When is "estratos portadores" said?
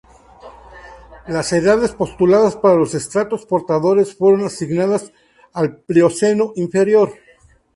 2.95-4.15